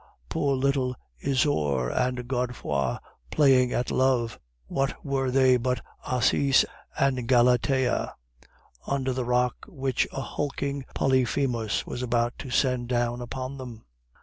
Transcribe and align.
Poor 0.29 0.55
little 0.57 0.95
Isaure 1.23 1.91
and 1.95 2.27
Godefroid 2.27 2.97
playing 3.29 3.71
at 3.71 3.91
love, 3.91 4.39
what 4.65 5.05
were 5.05 5.29
they 5.29 5.57
but 5.57 5.79
Acis 6.07 6.65
and 6.97 7.27
Galatea 7.27 8.15
under 8.87 9.13
the 9.13 9.25
rock 9.25 9.63
which 9.67 10.07
a 10.11 10.21
hulking 10.21 10.85
Polyphemus 10.95 11.85
was 11.85 12.01
about 12.01 12.33
to 12.39 12.49
send 12.49 12.87
down 12.89 13.21
upon 13.21 13.59
them?" 13.59 13.85